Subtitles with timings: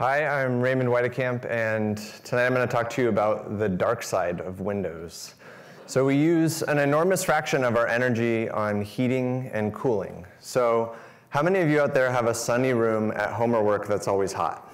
[0.00, 4.02] Hi, I'm Raymond Weitekamp, and tonight I'm going to talk to you about the dark
[4.02, 5.34] side of Windows.
[5.84, 10.24] So we use an enormous fraction of our energy on heating and cooling.
[10.40, 10.96] So
[11.28, 14.08] how many of you out there have a sunny room at home or work that's
[14.08, 14.72] always hot?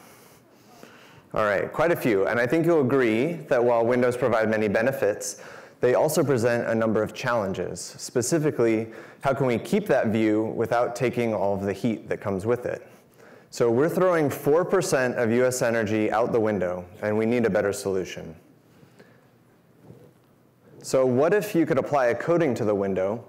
[1.35, 2.29] All right, quite a few.
[2.29, 5.43] And I think you'll agree that while Windows provide many benefits,
[5.81, 7.81] they also present a number of challenges.
[7.81, 12.47] Specifically, how can we keep that view without taking all of the heat that comes
[12.47, 12.87] with it?
[13.57, 17.73] So we're throwing 4% of US energy out the window, and we need a better
[17.73, 18.37] solution.
[20.83, 23.25] So what if you could apply a coating to the window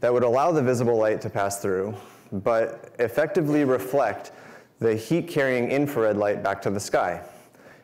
[0.00, 1.94] that would allow the visible light to pass through,
[2.30, 4.32] but effectively reflect
[4.80, 7.22] the heat-carrying infrared light back to the sky?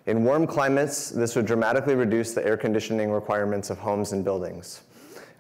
[0.05, 4.83] In warm climates, this would dramatically reduce the air conditioning requirements of homes and buildings.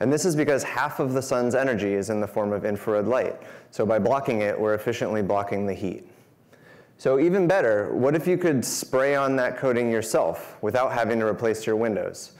[0.00, 3.06] And this is because half of the sun's energy is in the form of infrared
[3.06, 3.36] light.
[3.72, 6.09] So by blocking it, we're efficiently blocking the heat.
[7.00, 11.24] So even better, what if you could spray on that coating yourself without having to
[11.24, 12.32] replace your windows?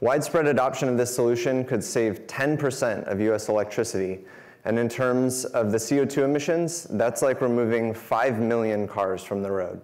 [0.00, 4.26] Widespread adoption of this solution could save 10% of US electricity.
[4.66, 9.50] And in terms of the CO2 emissions, that's like removing 5 million cars from the
[9.50, 9.80] road.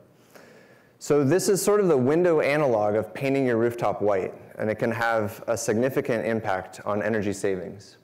[0.98, 4.74] So this is sort of the window analog of painting your rooftop white, and it
[4.74, 7.96] can have a significant impact on energy savings.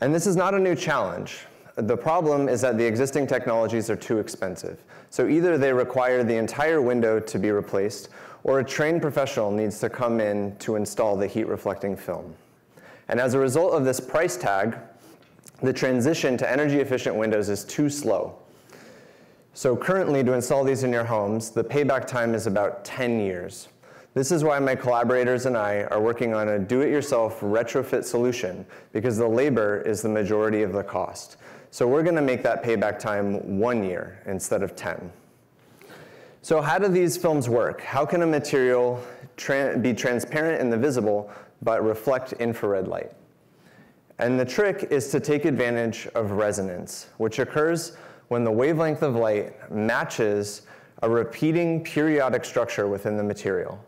[0.00, 1.40] And this is not a new challenge.
[1.76, 4.82] The problem is that the existing technologies are too expensive.
[5.10, 8.10] So either they require the entire window to be replaced,
[8.44, 12.34] or a trained professional needs to come in to install the heat reflecting film.
[13.08, 14.76] And as a result of this price tag,
[15.62, 18.38] the transition to energy efficient windows is too slow.
[19.54, 23.68] So currently, to install these in your homes, the payback time is about 10 years.
[24.12, 29.16] This is why my collaborators and I are working on a do-it-yourself retrofit solution, because
[29.16, 31.36] the labor is the majority of the cost.
[31.74, 35.10] So we're going to make that payback time one year instead of 10.
[36.40, 37.80] So how do these films work?
[37.80, 39.02] How can a material
[39.36, 41.32] tra be transparent in the visible
[41.62, 43.10] but reflect infrared light?
[44.20, 47.96] And the trick is to take advantage of resonance, which occurs
[48.28, 50.62] when the wavelength of light matches
[51.02, 53.84] a repeating periodic structure within the material.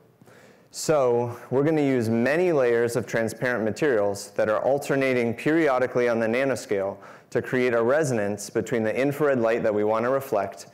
[0.70, 6.20] So we're going to use many layers of transparent materials that are alternating periodically on
[6.20, 6.98] the nanoscale
[7.30, 10.66] to create a resonance between the infrared light that we want to reflect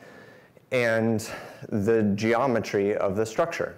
[0.71, 1.29] and
[1.69, 3.77] the geometry of the structure.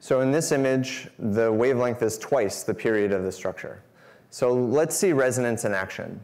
[0.00, 3.82] So in this image, the wavelength is twice the period of the structure.
[4.30, 6.20] So let's see resonance in action.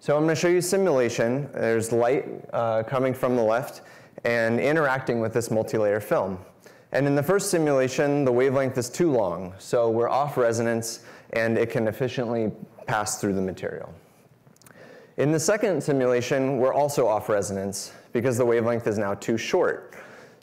[0.00, 1.48] So I'm going to show you simulation.
[1.52, 3.82] There's light uh, coming from the left
[4.24, 6.38] and interacting with this multi-layer film.
[6.94, 11.00] And in the first simulation, the wavelength is too long, so we're off resonance
[11.32, 12.52] and it can efficiently
[12.86, 13.92] pass through the material.
[15.16, 19.94] In the second simulation, we're also off resonance because the wavelength is now too short.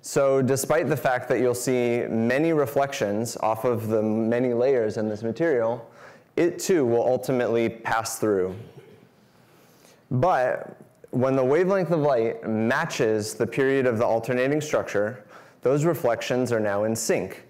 [0.01, 5.07] So despite the fact that you'll see many reflections off of the many layers in
[5.07, 5.89] this material,
[6.35, 8.57] it too will ultimately pass through.
[10.09, 10.75] But
[11.12, 15.23] when the wavelength of light matches the period of the alternating structure,
[15.62, 17.46] those reflections are now in sync.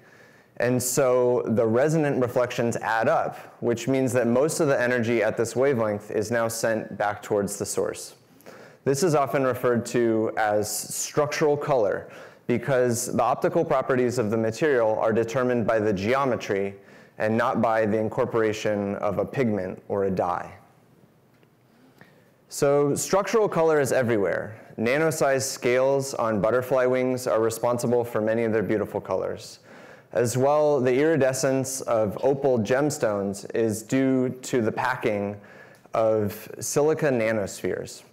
[0.57, 5.37] And so the resonant reflections add up, which means that most of the energy at
[5.37, 8.15] this wavelength is now sent back towards the source.
[8.83, 12.11] This is often referred to as structural color
[12.47, 16.75] because the optical properties of the material are determined by the geometry
[17.17, 20.51] and not by the incorporation of a pigment or a dye.
[22.53, 24.59] So structural color is everywhere.
[24.75, 29.59] Nano-sized scales on butterfly wings are responsible for many of their beautiful colors.
[30.11, 35.39] As well, the iridescence of opal gemstones is due to the packing
[35.93, 38.03] of silica nanospheres.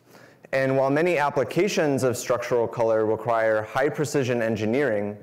[0.52, 5.16] And while many applications of structural color require high precision engineering,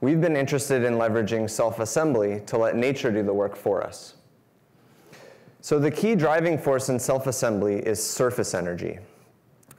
[0.00, 4.14] we've been interested in leveraging self-assembly to let nature do the work for us.
[5.62, 8.98] So the key driving force in self-assembly is surface energy.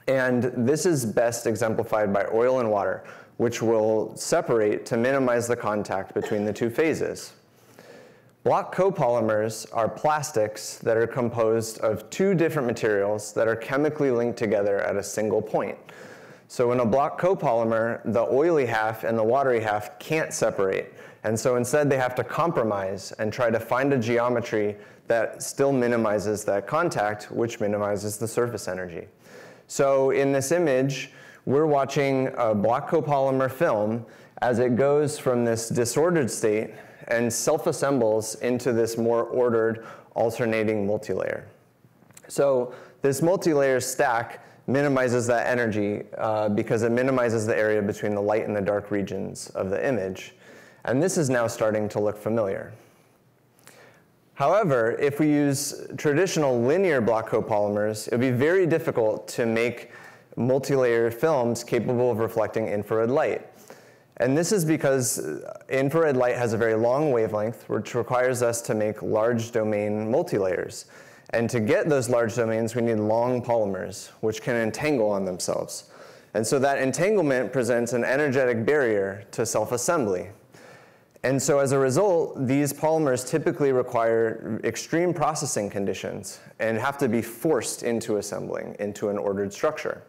[0.06, 3.04] And this is best exemplified by oil and water,
[3.36, 7.32] which will separate to minimize the contact between the two phases.
[8.44, 14.38] Block copolymers are plastics that are composed of two different materials that are chemically linked
[14.38, 15.78] together at a single point.
[16.48, 20.92] So in a block copolymer, the oily half and the watery half can't separate.
[21.24, 24.76] And so instead they have to compromise and try to find a geometry
[25.08, 29.06] that still minimizes that contact, which minimizes the surface energy.
[29.66, 31.10] So in this image,
[31.44, 34.04] we're watching a block copolymer film
[34.40, 36.70] as it goes from this disordered state
[37.08, 41.44] and self-assembles into this more ordered alternating multilayer.
[42.28, 48.22] So this multilayer stack minimizes that energy uh, because it minimizes the area between the
[48.22, 50.34] light and the dark regions of the image.
[50.84, 52.72] And this is now starting to look familiar.
[54.42, 59.92] However, if we use traditional linear block copolymers, it would be very difficult to make
[60.34, 63.46] multi-layer films capable of reflecting infrared light.
[64.16, 65.24] And this is because
[65.68, 70.86] infrared light has a very long wavelength, which requires us to make large domain multilayers.
[71.30, 75.84] And to get those large domains, we need long polymers, which can entangle on themselves.
[76.34, 80.30] And so that entanglement presents an energetic barrier to self-assembly.
[81.24, 87.08] And so as a result, these polymers typically require extreme processing conditions and have to
[87.08, 90.02] be forced into assembling into an ordered structure.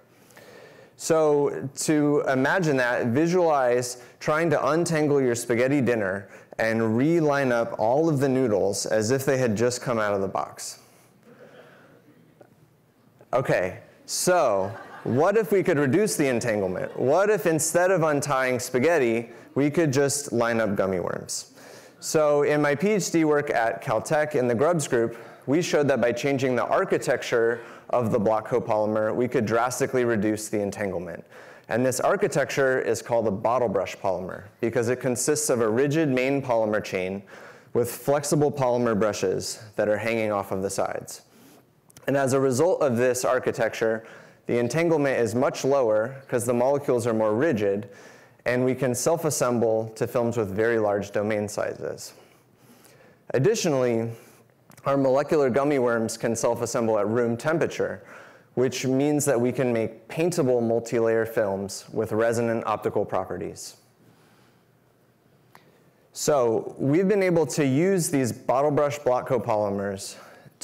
[0.95, 6.29] So to imagine that, visualize trying to untangle your spaghetti dinner
[6.59, 10.21] and reline up all of the noodles as if they had just come out of
[10.21, 10.79] the box.
[13.33, 14.71] Okay, so
[15.03, 16.97] what if we could reduce the entanglement?
[16.97, 21.53] What if instead of untying spaghetti, we could just line up gummy worms?
[21.99, 26.11] So in my PhD work at Caltech in the Grubbs group, we showed that by
[26.11, 31.23] changing the architecture of the block copolymer, we could drastically reduce the entanglement.
[31.69, 36.09] And this architecture is called a bottle brush polymer because it consists of a rigid
[36.09, 37.23] main polymer chain
[37.73, 41.21] with flexible polymer brushes that are hanging off of the sides.
[42.07, 44.05] And as a result of this architecture,
[44.45, 47.89] the entanglement is much lower because the molecules are more rigid,
[48.45, 52.13] and we can self-assemble to films with very large domain sizes.
[53.33, 54.11] Additionally,
[54.85, 58.03] our molecular gummy worms can self-assemble at room temperature,
[58.55, 63.77] which means that we can make paintable multi-layer films with resonant optical properties.
[66.11, 70.15] So we've been able to use these bottle brush block copolymers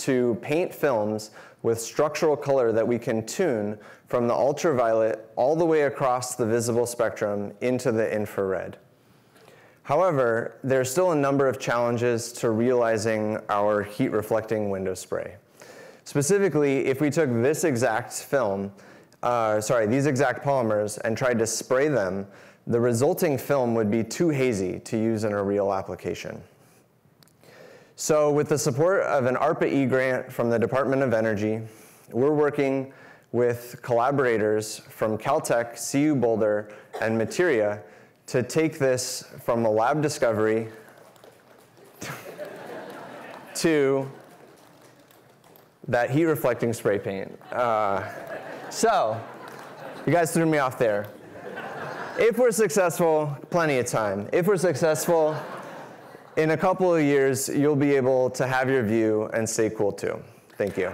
[0.03, 1.31] to paint films
[1.61, 6.45] with structural color that we can tune from the ultraviolet all the way across the
[6.45, 8.77] visible spectrum into the infrared.
[9.83, 15.35] However, there are still a number of challenges to realizing our heat reflecting window spray.
[16.03, 18.71] Specifically, if we took this exact film,
[19.23, 22.25] uh, sorry, these exact polymers and tried to spray them,
[22.67, 26.41] the resulting film would be too hazy to use in a real application.
[28.01, 31.59] So with the support of an ARPA-E grant from the Department of Energy,
[32.13, 32.93] we're working
[33.33, 36.69] with collaborators from Caltech, CU Boulder,
[37.01, 37.83] and Materia
[38.27, 40.69] to take this from a lab discovery
[43.55, 44.09] to
[45.89, 47.37] that heat reflecting spray paint.
[47.51, 48.07] Uh,
[48.69, 49.21] so,
[50.05, 51.05] you guys threw me off there.
[52.17, 54.29] If we're successful, plenty of time.
[54.31, 55.35] If we're successful,
[56.39, 59.91] in a couple of years, you'll be able to have your view and stay cool
[59.91, 60.17] too.
[60.57, 60.91] Thank you.